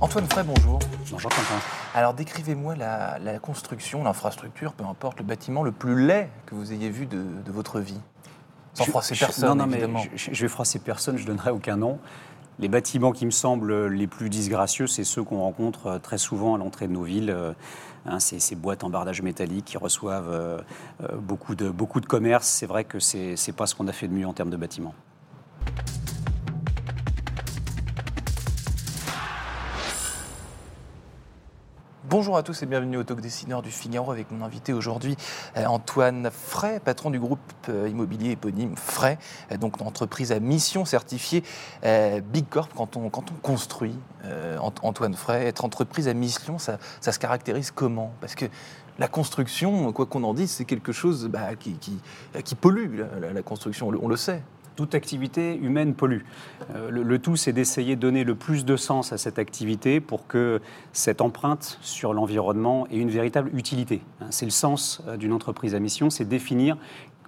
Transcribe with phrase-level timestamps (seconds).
[0.00, 0.78] Antoine Frey, bonjour.
[1.10, 1.60] Bonjour Quentin.
[1.92, 6.88] Alors décrivez-moi la, construction, l'infrastructure, peu importe, le bâtiment le plus laid que vous ayez
[6.88, 8.00] vu de, votre vie.
[8.74, 10.04] Sans froisser personne, non, non, évidemment.
[10.04, 11.98] Mais je, vais froisser personne, je ne donnerai aucun nom.
[12.60, 16.54] Les bâtiments qui me semblent les plus disgracieux, c'est ceux qu'on rencontre euh, très souvent
[16.54, 17.30] à l'entrée de nos villes.
[17.30, 17.52] Euh,
[18.06, 20.58] hein, ces, boîtes en bardage métallique qui reçoivent euh,
[21.14, 22.46] beaucoup, de, beaucoup de commerces.
[22.46, 24.56] C'est vrai que ce n'est pas ce qu'on a fait de mieux en termes de
[24.56, 24.94] bâtiments.
[32.10, 35.14] Bonjour à tous et bienvenue au Talk Dessineur du Figaro avec mon invité aujourd'hui
[35.58, 39.18] euh, Antoine Fray, patron du groupe euh, immobilier éponyme Fray,
[39.52, 41.42] euh, donc entreprise à mission certifiée
[42.32, 43.94] Big Corp quand on, quand on construit.
[44.60, 48.12] Antoine Fray, être entreprise à mission, ça, ça se caractérise comment?
[48.20, 48.46] Parce que
[48.98, 53.88] la construction, quoi qu'on en dise, c'est quelque chose bah, qui, qui, pollue, la, construction,
[53.88, 54.42] on le sait
[54.78, 56.20] toute activité humaine pollue.
[56.72, 60.28] Euh, le, tout, c'est d'essayer de donner le plus de sens à cette activité pour
[60.28, 60.60] que
[60.92, 64.02] cette empreinte sur l'environnement ait une véritable utilité.
[64.20, 66.76] Hein, c'est le sens euh, d'une entreprise à mission, c'est définir,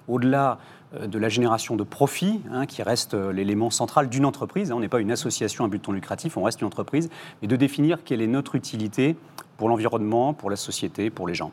[0.06, 0.60] au-delà
[0.94, 4.70] euh, de la génération de profit, hein, qui reste l'élément central d'une entreprise.
[4.70, 7.10] Hein, on n'est pas une association à but non lucratif, on reste une entreprise,
[7.42, 9.16] mais de définir quelle est notre utilité
[9.56, 11.50] pour l'environnement, pour la société, pour les gens.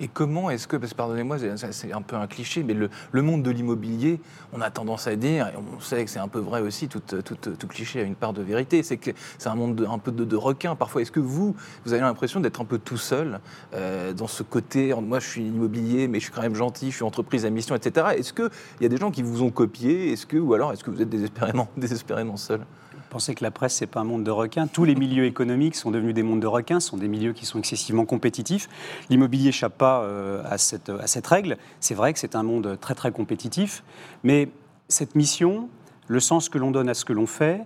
[0.00, 1.38] Et comment est-ce que, parce que pardonnez-moi,
[1.70, 4.20] c'est un peu un cliché, mais le, monde de l'immobilier,
[4.52, 7.00] on a tendance à dire, et on sait que c'est un peu vrai aussi, tout,
[7.68, 10.76] cliché a une part de vérité, c'est que c'est un monde un peu de, requins
[10.76, 11.02] parfois.
[11.02, 13.40] Est-ce que vous, vous avez l'impression d'être un peu tout seul
[13.74, 16.96] euh, dans ce côté, moi je suis immobilier, mais je suis quand même gentil, je
[16.96, 18.06] suis entreprise à mission, etc.
[18.16, 20.84] Est-ce qu'il y a des gens qui vous ont copié, est-ce que, ou alors est-ce
[20.84, 22.60] que vous êtes désespérément, désespérément seul?
[23.14, 24.66] Pensez que la presse, c'est pas un monde de requins.
[24.66, 27.60] Tous les milieux économiques sont devenus des mondes de requins, sont des milieux qui sont
[27.60, 28.68] excessivement compétitifs.
[29.08, 31.56] L'immobilier n'échappe pas euh, à, cette, à cette règle.
[31.78, 33.84] C'est vrai que c'est un monde très très compétitif,
[34.24, 34.48] mais
[34.88, 35.68] cette mission,
[36.08, 37.60] le sens que l'on donne à ce que l'on fait,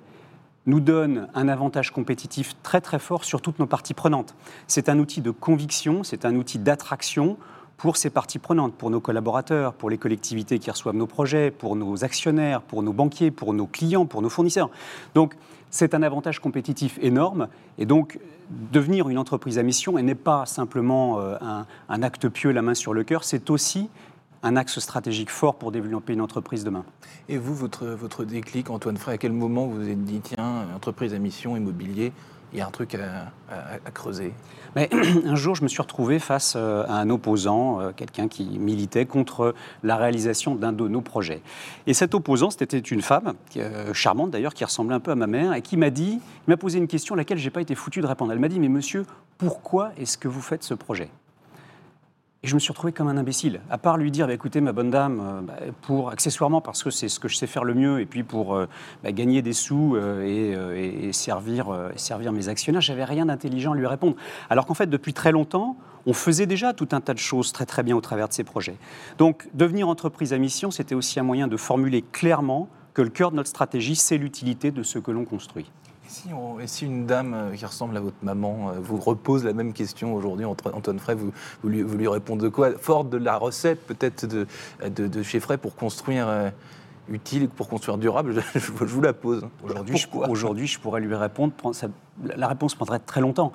[0.67, 4.35] nous donne un avantage compétitif très très fort sur toutes nos parties prenantes.
[4.67, 7.39] C'est un outil de conviction, c'est un outil d'attraction
[7.79, 11.77] pour ces parties prenantes, pour nos collaborateurs, pour les collectivités qui reçoivent nos projets, pour
[11.77, 14.69] nos actionnaires, pour nos banquiers, pour nos clients, pour nos fournisseurs.
[15.15, 15.35] Donc,
[15.71, 17.49] c'est un avantage compétitif énorme.
[17.79, 18.19] Et donc,
[18.51, 21.37] devenir une entreprise à mission n'est pas simplement euh,
[21.89, 23.89] un, acte pieux, la main sur le cœur, c'est aussi
[24.43, 26.85] un axe stratégique fort pour développer une entreprise demain.
[27.29, 30.67] Et vous, votre, votre déclic, Antoine Frey, à quel moment vous vous êtes dit, tiens,
[30.75, 32.13] entreprise à mission, immobilier,
[32.53, 34.33] il y a un truc à, creuser?
[34.75, 34.89] Mais
[35.27, 39.07] un jour, je me suis retrouvé face euh, à un opposant, euh, quelqu'un qui militait
[39.07, 41.43] contre la réalisation d'un de nos projets.
[41.87, 45.27] Et cet opposant, c'était une femme, euh, charmante d'ailleurs, qui ressemblait un peu à ma
[45.27, 47.75] mère, et qui m'a dit, m'a posé une question à laquelle je n'ai pas été
[47.75, 48.33] foutu de répondre.
[48.33, 49.05] Elle m'a dit, mais monsieur,
[49.37, 51.11] pourquoi est-ce que vous faites ce projet?
[52.45, 53.61] Et je me suis retrouvé comme un imbécile.
[53.69, 56.91] À part lui dire, bah, écoutez, ma bonne dame, euh, bah, pour accessoirement parce que
[56.91, 58.67] c'est ce que je sais faire le mieux, et puis pour euh,
[59.03, 61.67] bah, gagner des sous euh, et, servir,
[61.97, 64.15] servir mes actionnaires, j'avais rien d'intelligent à lui répondre.
[64.51, 67.67] Alors qu'en fait, depuis très longtemps, on faisait déjà tout un tas de choses très
[67.67, 68.77] très bien au travers de ces projets.
[69.19, 73.33] Donc, devenir entreprise à mission, c'était aussi un moyen de formuler clairement que le cœur
[73.33, 75.71] de notre stratégie, c'est l'utilité de ce que l'on construit.
[76.61, 79.75] Et si, une dame euh, qui ressemble à votre maman euh, vous repose la même
[79.75, 81.33] question aujourd'hui, Antoine Frey, vous,
[81.63, 82.71] vous, lui, vous, lui, répondez quoi?
[82.79, 84.47] Fort de la recette peut-être de,
[84.89, 86.51] de, chez Frey pour construire euh,
[87.11, 89.47] utile, pour construire durable, je, vous la pose.
[89.63, 91.53] Aujourd'hui, je, aujourd'hui, je pourrais lui répondre,
[92.25, 93.53] la réponse prendrait très longtemps.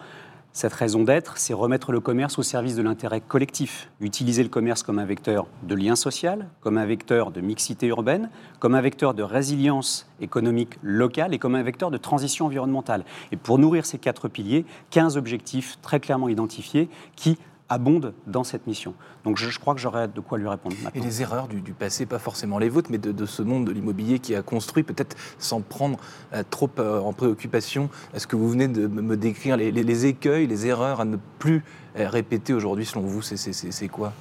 [0.55, 4.83] Cette raison d'être, c'est remettre le commerce au service de l'intérêt collectif, utiliser le commerce
[4.83, 9.15] comme un vecteur de lien social, comme un vecteur de mixité urbaine, comme un vecteur
[9.15, 13.03] de résilience économique locale et comme un vecteur de transition environnementale.
[13.31, 18.67] Et pour nourrir ces quatre piliers, 15 objectifs très clairement identifiés qui abonde dans cette
[18.67, 18.93] mission.
[19.23, 20.75] Donc je, crois que j'aurai de quoi lui répondre.
[20.93, 24.19] Et les erreurs du, passé, pas forcément les vôtres, mais de, ce monde de l'immobilier
[24.19, 25.97] qui a construit, peut-être sans prendre
[26.33, 30.67] euh, trop euh, en préoccupation, est-ce que vous venez de me décrire les, écueils, les
[30.67, 31.63] erreurs à ne plus
[31.97, 34.13] euh, répéter aujourd'hui selon vous C'est quoi?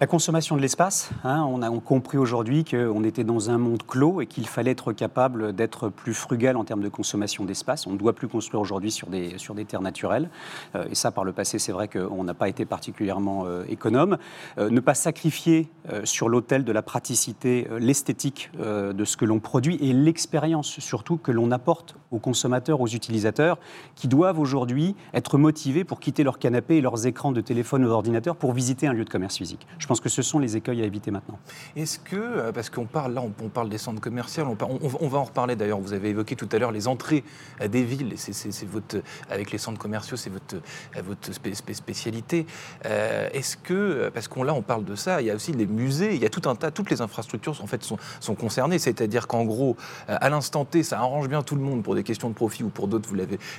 [0.00, 4.22] La consommation de l'espace, hein, on a compris aujourd'hui qu'on était dans un monde clos
[4.22, 7.86] et qu'il fallait être capable d'être plus frugal en termes de consommation d'espace.
[7.86, 10.30] On ne doit plus construire aujourd'hui sur des, sur des terres naturelles.
[10.74, 14.16] Euh, et ça, par le passé, c'est vrai qu'on n'a pas été particulièrement euh, économe.
[14.56, 15.68] Euh, ne pas sacrifier
[16.04, 21.32] sur l'autel de la praticité, l'esthétique de ce que l'on produit et l'expérience surtout que
[21.32, 23.58] l'on apporte aux consommateurs, aux utilisateurs,
[23.96, 27.88] qui doivent aujourd'hui être motivés pour quitter leur canapé et leurs écrans de téléphone ou
[27.88, 29.66] d'ordinateur pour visiter un lieu de commerce physique.
[29.90, 31.40] Pense que ce sont les écueils à éviter maintenant.
[31.74, 35.24] Est-ce que, euh, parce qu'on parle là, on, parle des centres commerciaux, on, va en
[35.24, 37.24] reparler d'ailleurs, vous avez évoqué tout à l'heure les entrées
[37.68, 40.62] des villes, c'est votre, avec les centres commerciaux, c'est votre,
[41.02, 42.46] votre spécialité.
[42.84, 46.14] Est-ce que, parce qu'on là, on parle de ça, il y a aussi les musées,
[46.14, 49.44] il y a tout un tas, toutes les infrastructures en fait sont, concernées, c'est-à-dire qu'en
[49.44, 49.76] gros,
[50.06, 52.68] à l'instant T, ça arrange bien tout le monde pour des questions de profit ou
[52.68, 53.08] pour d'autres,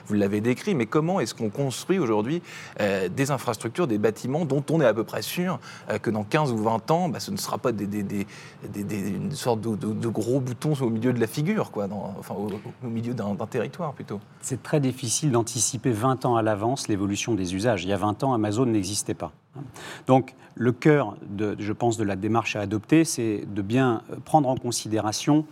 [0.05, 2.41] vous l'avez décrit, mais comment est-ce qu'on construit aujourd'hui
[2.79, 6.51] des infrastructures, des bâtiments dont on est à peu près sûr euh, que dans 15
[6.51, 7.85] ou 20 ans, bah, ce ne sera pas des,
[8.75, 11.87] une sorte de, gros boutons au milieu de la figure, quoi,
[12.19, 14.19] enfin au, milieu d'un territoire plutôt.
[14.41, 17.83] C'est très difficile d'anticiper 20 ans à l'avance l'évolution des usages.
[17.83, 19.31] Il y a 20 ans, Amazon n'existait pas.
[20.07, 24.55] Donc le cœur, je pense, de la démarche à adopter, c'est de bien prendre en
[24.55, 25.45] considération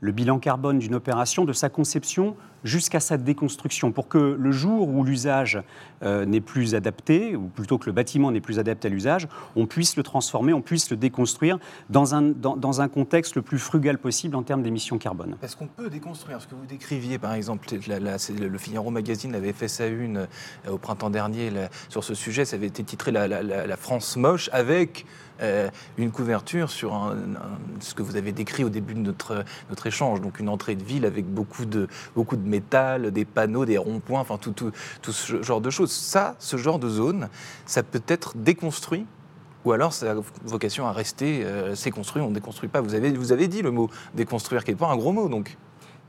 [0.00, 4.88] le bilan carbone d'une opération, de sa conception jusqu'à sa déconstruction, pour que le jour
[4.88, 5.62] où l'usage
[6.02, 9.66] euh, n'est plus adapté, ou plutôt que le bâtiment n'est plus adapté à l'usage, on
[9.66, 11.58] puisse le transformer, on puisse le déconstruire
[11.90, 15.36] dans un, dans, un contexte le plus frugal possible en termes d'émissions carbone.
[15.40, 19.68] Parce qu'on peut déconstruire ce que vous décriviez, par exemple, le Figaro Magazine avait fait
[19.68, 21.50] sa une euh, au printemps dernier
[21.88, 25.04] sur ce sujet, ça avait été titré la France moche avec
[25.42, 25.68] euh,
[25.98, 27.12] une couverture sur
[27.80, 30.84] ce que vous avez décrit au début de notre, notre échange, donc une entrée de
[30.84, 34.70] ville avec beaucoup de, beaucoup de des panneaux, des ronds-points, enfin tout, tout,
[35.02, 35.92] tout, ce genre de choses.
[35.92, 37.28] Ça, ce genre de zone,
[37.66, 39.06] ça peut être déconstruit
[39.64, 40.14] ou alors ça a
[40.44, 42.80] vocation à rester, euh, c'est construit, on ne déconstruit pas.
[42.80, 45.56] Vous avez, vous avez dit le mot déconstruire, qui n'est pas un gros mot donc.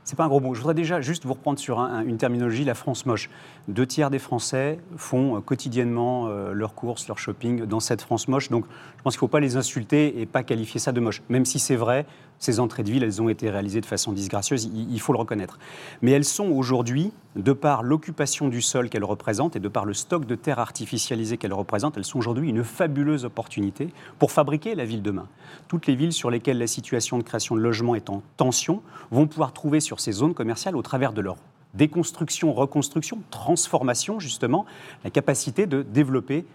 [0.04, 0.54] C'est pas un gros mot.
[0.54, 3.28] Je voudrais déjà juste vous reprendre sur une terminologie, la France moche.
[3.66, 8.28] Deux tiers des Français font euh, quotidiennement euh, leurs courses, leur shopping dans cette France
[8.28, 8.48] moche.
[8.48, 8.66] Donc
[8.98, 11.22] je pense qu'il ne faut pas les insulter et pas qualifier ça de moche.
[11.28, 12.06] Même si c'est vrai,
[12.38, 15.58] ces entrées de ville, elles ont été réalisées de façon disgracieuse, il, faut le reconnaître.
[16.02, 19.94] Mais elles sont aujourd'hui, de par l'occupation du sol qu'elles représentent et de par le
[19.94, 23.88] stock de terre artificialisée qu'elles représentent, elles sont aujourd'hui une fabuleuse opportunité
[24.18, 25.28] pour fabriquer la ville demain.
[25.68, 29.26] Toutes les villes sur lesquelles la situation de création de logements est en tension vont
[29.26, 31.36] pouvoir trouver sur ces zones commerciales, au travers de leur
[31.74, 34.64] déconstruction, reconstruction, transformation justement,
[35.04, 36.46] la capacité de développer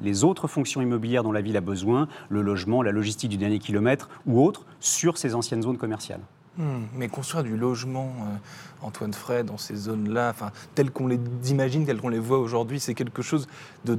[0.00, 3.58] les autres fonctions immobilières dont la ville a besoin, le logement, la logistique du dernier
[3.58, 6.20] kilomètre ou autres, sur ces anciennes zones commerciales.
[6.58, 10.34] Hmm, mais construire du logement, euh, Antoine Fray, dans ces zones-là,
[10.74, 13.46] telles qu'on les imagine, telles qu'on les voit aujourd'hui, c'est quelque chose
[13.86, 13.94] de,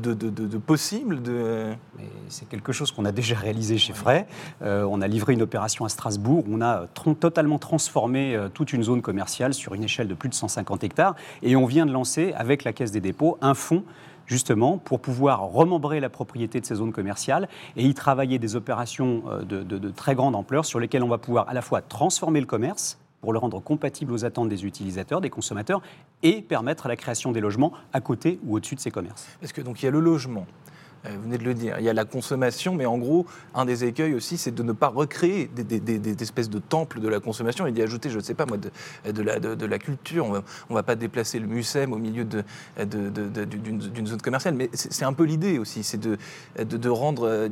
[0.59, 1.73] possible de...
[2.29, 4.25] C'est quelque chose qu'on a déjà réalisé chez Fray.
[4.61, 6.85] Euh, on a livré une opération à Strasbourg on a
[7.19, 11.15] totalement transformé euh, toute une zone commerciale sur une échelle de plus de 150 hectares.
[11.41, 13.83] Et on vient de lancer, avec la Caisse des dépôts, un fonds
[14.25, 19.23] justement pour pouvoir remembrer la propriété de ces zones commerciales et y travailler des opérations
[19.27, 22.45] euh, de, très grande ampleur sur lesquelles on va pouvoir à la fois transformer le
[22.45, 25.81] commerce pour le rendre compatible aux attentes des utilisateurs, des consommateurs,
[26.23, 29.27] et permettre la création des logements à côté ou au-dessus de ces commerces.
[29.39, 30.45] Parce que donc il y a le logement,
[31.05, 33.83] vous venez de le dire, il y a la consommation, mais en gros, un des
[33.83, 37.71] écueils aussi, c'est de ne pas recréer des, espèces de temples de la consommation et
[37.71, 40.25] d'y ajouter, je ne sais pas moi, de, la, de, la, culture.
[40.25, 45.13] On ne va pas déplacer le MUSEM au milieu d'une zone commerciale, mais c'est un
[45.13, 47.49] peu l'idée aussi, c'est de, rendre, euh,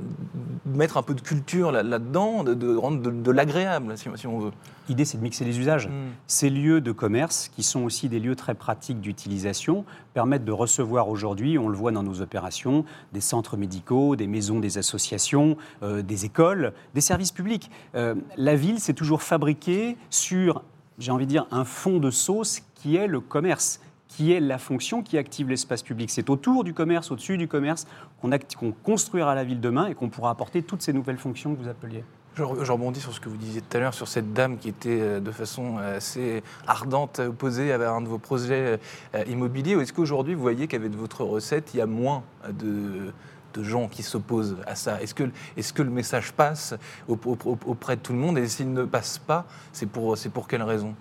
[0.66, 4.52] mettre un peu de culture là-dedans, de, rendre de, l'agréable, si, si on veut.
[4.90, 5.88] L'idée, c'est de mixer les usages.
[5.88, 5.92] Mm.
[6.28, 11.10] Ces lieux de commerce, qui sont aussi des lieux très pratiques d'utilisation, permettent de recevoir
[11.10, 12.84] aujourd'hui, on le voit dans nos opérations,
[13.14, 17.72] des centres médicaux, des maisons des associations, euh, des écoles, des services publics.
[17.96, 20.62] Euh, la ville s'est toujours fabriquée sur,
[21.00, 24.58] j'ai envie de dire, un fond de sauce qui est le commerce qui est la
[24.58, 26.10] fonction qui active l'espace public.
[26.10, 27.88] C'est autour du commerce, au-dessus du commerce,
[28.20, 31.70] qu'on construira la ville demain et qu'on pourra apporter toutes ces nouvelles fonctions que vous
[31.70, 32.04] appeliez.
[32.42, 35.00] Je, rebondis sur ce que vous disiez tout à l'heure, sur cette dame qui était
[35.00, 38.80] euh, de façon assez ardente opposée à un de vos projets
[39.14, 39.74] euh, immobiliers.
[39.74, 43.14] Est-ce qu'aujourd'hui, vous voyez qu'avec votre recette, il y a moins de,
[43.62, 45.02] gens qui s'opposent à ça?
[45.02, 46.74] Est-ce que, est que le message passe
[47.08, 48.38] auprès de tout le monde?
[48.38, 50.96] Et s'il ne passe pas, c'est pour, pour quelle raison?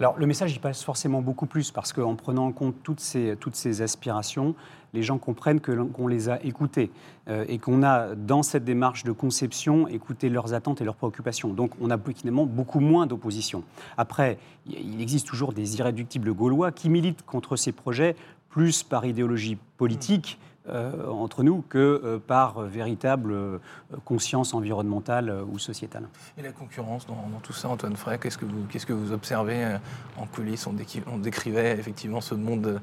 [0.00, 3.36] Alors le message il passe forcément beaucoup plus parce qu'en prenant en compte toutes ces,
[3.40, 4.54] toutes ces aspirations,
[4.94, 6.90] les gens comprennent qu'on les a écoutées
[7.28, 11.48] euh, et qu'on a, dans cette démarche de conception, écouté leurs attentes et leurs préoccupations.
[11.48, 13.64] Donc on a finalement beaucoup moins d'opposition.
[13.96, 18.16] Après, il existe toujours des irréductibles gaulois qui militent contre ces projets
[18.50, 20.38] plus par idéologie politique.
[20.68, 23.34] Euh, entre nous que euh, par véritable
[24.04, 26.08] conscience environnementale ou sociétale.
[26.36, 29.78] Et la concurrence dans, tout ça, Antoine Frey, qu'est-ce que vous, observez
[30.16, 30.66] en coulisses?
[30.66, 32.80] On, décrivait effectivement ce monde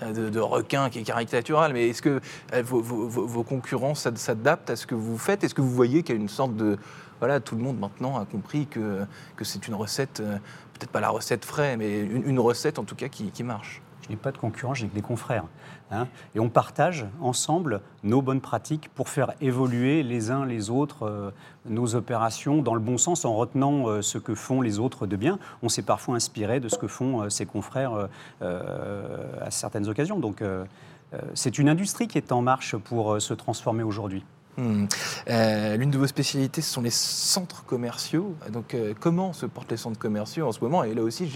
[0.00, 2.20] de, de, requin qui est caricatural, mais est-ce que
[2.52, 5.44] euh, vos, concurrents s'adaptent à ce que vous faites?
[5.44, 6.78] Est-ce que vous voyez qu'il y a une sorte de...
[7.18, 9.06] Voilà, tout le monde maintenant a compris que,
[9.40, 10.36] c'est une recette, euh,
[10.74, 13.80] peut-être pas la recette frais, mais une, recette en tout cas qui marche?
[14.06, 15.44] Je n'ai pas de concurrents, j'ai que des confrères.
[15.92, 16.08] Hein.
[16.34, 21.30] et on partage ensemble nos bonnes pratiques pour faire évoluer les uns les autres euh,
[21.64, 25.14] nos opérations dans le bon sens en retenant euh, ce que font les autres de
[25.14, 25.38] bien.
[25.62, 28.08] On s'est parfois inspiré de ce que font euh, ses confrères
[28.40, 30.18] à certaines occasions.
[30.18, 30.42] Donc
[31.34, 34.24] c'est une industrie qui est en marche pour se transformer aujourd'hui.
[34.56, 34.86] Hmm.
[35.26, 38.34] L'une de vos spécialités, ce sont les centres commerciaux.
[38.50, 40.84] Donc, comment se portent les centres commerciaux en ce moment?
[40.84, 41.28] Et là aussi,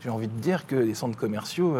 [0.00, 1.76] j'ai envie de dire que les centres commerciaux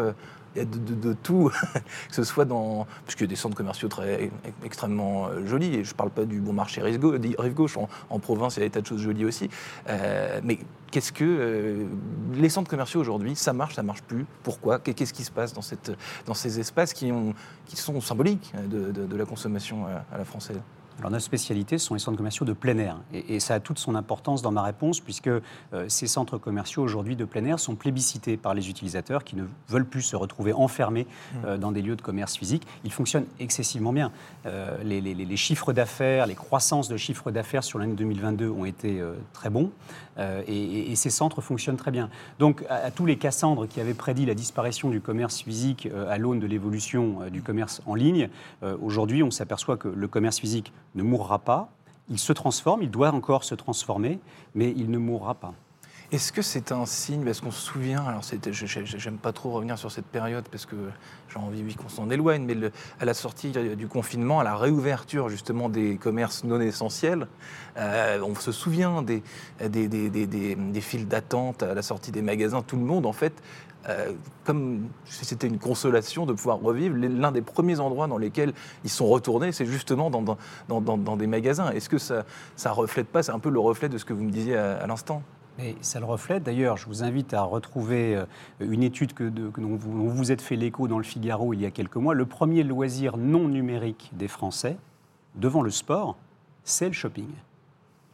[0.55, 1.51] il y a de, tout,
[2.09, 2.87] que ce soit dans.
[3.05, 4.31] Puisqu'il y a des centres commerciaux très,
[4.63, 6.99] extrêmement euh, jolis, et je ne parle pas du bon marché rive
[7.53, 7.77] gauche,
[8.09, 9.49] en, province, il y a des tas de choses jolies aussi.
[9.89, 10.59] Euh, mais
[10.91, 11.25] qu'est-ce que.
[11.25, 11.85] Euh,
[12.33, 14.25] les centres commerciaux aujourd'hui, ça marche, ça ne marche plus?
[14.43, 14.79] Pourquoi?
[14.79, 15.61] Qu'est-ce qui se passe dans,
[16.33, 17.33] ces espaces qui, ont,
[17.65, 20.59] qui sont symboliques de la consommation à la française?
[20.99, 22.97] Alors notre spécialité, ce sont les centres commerciaux de plein air.
[23.13, 25.41] Et, ça a toute son importance dans ma réponse, puisque euh,
[25.87, 29.85] ces centres commerciaux aujourd'hui de plein air sont plébiscités par les utilisateurs qui ne veulent
[29.85, 31.37] plus se retrouver enfermés mmh.
[31.45, 32.65] euh, dans des lieux de commerce physique.
[32.85, 34.11] Ils fonctionnent excessivement bien.
[34.45, 39.49] Euh, les, chiffres d'affaires, les croissances de chiffres d'affaires sur l'année 2022 ont été très
[39.49, 39.71] bons.
[40.47, 42.09] Et, ces centres fonctionnent très bien.
[42.39, 46.39] Donc à, tous les Cassandres qui avaient prédit la disparition du commerce physique à l'aune
[46.39, 48.29] de l'évolution du commerce en ligne,
[48.81, 51.69] aujourd'hui on s'aperçoit que le commerce physique ne mourra pas.
[52.09, 54.19] Il se transforme, il doit encore se transformer,
[54.53, 55.53] mais il ne mourra pas.
[56.11, 58.21] Est-ce que c'est un signe, parce qu'on se souvient, alors
[58.51, 60.75] j'aime pas trop revenir sur cette période parce que
[61.29, 62.55] j'ai envie qu'on s'en éloigne, mais
[62.99, 67.27] à la sortie du confinement, à la réouverture justement des commerces non essentiels,
[67.77, 69.23] euh, on se souvient des,
[69.59, 73.33] des files d'attente à la sortie des magasins, tout le monde en fait
[73.87, 74.13] euh,
[74.43, 76.95] comme c'était une consolation de pouvoir revivre.
[76.97, 81.69] L'un des premiers endroits dans lesquels ils sont retournés, c'est justement dans, des magasins.
[81.71, 82.25] Est-ce que ça
[82.63, 84.87] ne reflète pas, c'est un peu le reflet de ce que vous me disiez à,
[84.87, 85.21] l'instant?
[85.57, 86.43] Mais ça le reflète.
[86.43, 88.25] D'ailleurs, je vous invite à retrouver euh,
[88.59, 91.71] une étude que, dont, vous, vous êtes fait l'écho dans le Figaro il y a
[91.71, 92.13] quelques mois.
[92.13, 94.77] Le premier loisir non numérique des Français,
[95.35, 96.17] devant le sport,
[96.63, 97.29] c'est le shopping.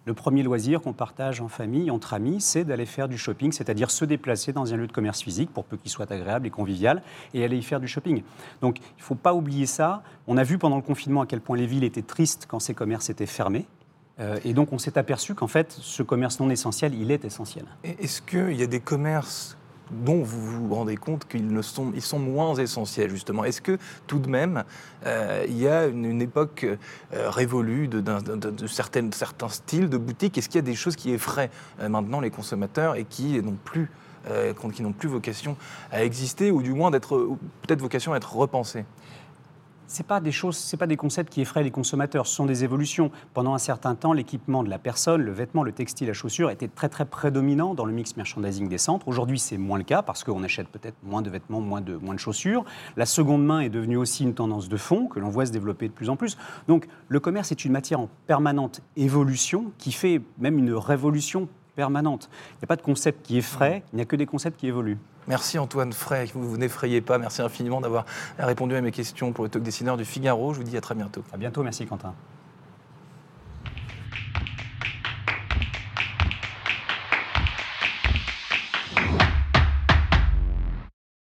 [0.05, 3.91] Le premier loisir qu'on partage en famille, entre amis, c'est d'aller faire du shopping, c'est-à-dire
[3.91, 7.03] se déplacer dans un lieu de commerce physique, pour peu qu'il soit agréable et convivial,
[7.36, 8.24] et aller y faire du shopping.
[8.62, 10.01] Donc il ne faut pas oublier ça.
[10.25, 12.74] On a vu pendant le confinement à quel point les villes étaient tristes quand ces
[12.74, 13.67] commerces étaient fermés.
[14.20, 17.65] Euh, et donc on s'est aperçu qu'en fait, ce commerce non essentiel, il est essentiel.
[17.84, 19.55] Est-ce qu'il y a des commerces
[19.92, 23.44] dont vous vous rendez compte qu'ils sont, ils sont moins essentiels, justement.
[23.44, 24.64] Est-ce que tout de même,
[25.06, 30.38] euh, il y a une, époque euh, révolue de, de, certains styles de boutiques?
[30.38, 33.58] Est-ce qu'il y a des choses qui effraient euh, maintenant les consommateurs et qui n'ont
[33.64, 33.90] plus,
[34.74, 35.58] qui n'ont plus vocation
[35.92, 38.86] à exister, ou du moins d'être peut-être vocation à être repensées?
[39.92, 42.26] C'est pas des choses, c'est pas des concepts qui effraient les consommateurs.
[42.26, 43.12] Ce sont des évolutions.
[43.34, 46.70] Pendant un certain temps, l'équipement de la personne, le vêtement, le textile, la chaussure était
[46.70, 49.08] très très prédominant dans le mix merchandising des centres.
[49.10, 52.14] Aujourd'hui, c'est moins le cas parce qu'on achète peut-être moins de vêtements, moins de moins
[52.14, 52.64] de chaussures.
[52.96, 55.90] La seconde main est devenue aussi une tendance de fond que l'on voit se développer
[55.90, 56.38] de plus en plus.
[56.70, 62.30] Donc, le commerce est une matière en permanente évolution qui fait même une révolution permanente.
[62.54, 64.68] Il n'y a pas de concept qui effraie, il n'y a que des concepts qui
[64.68, 64.98] évoluent.
[65.28, 67.18] Merci Antoine Frey, vous, vous n'effrayez pas.
[67.18, 68.06] Merci infiniment d'avoir
[68.40, 70.54] répondu à mes questions pour le talk dessineur du Figaro.
[70.54, 71.24] Je vous dis à très bientôt.
[71.32, 72.13] À bientôt, merci Quentin.